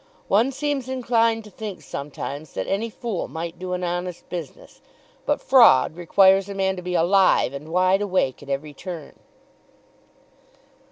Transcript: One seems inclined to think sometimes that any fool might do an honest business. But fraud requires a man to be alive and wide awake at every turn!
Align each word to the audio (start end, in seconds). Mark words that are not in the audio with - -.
One 0.29 0.51
seems 0.51 0.89
inclined 0.89 1.43
to 1.43 1.51
think 1.51 1.83
sometimes 1.83 2.53
that 2.53 2.65
any 2.65 2.89
fool 2.89 3.27
might 3.27 3.59
do 3.59 3.73
an 3.73 3.83
honest 3.83 4.27
business. 4.29 4.81
But 5.27 5.39
fraud 5.43 5.95
requires 5.95 6.49
a 6.49 6.55
man 6.55 6.75
to 6.77 6.81
be 6.81 6.95
alive 6.95 7.53
and 7.53 7.69
wide 7.69 8.01
awake 8.01 8.41
at 8.41 8.49
every 8.49 8.73
turn! 8.73 9.19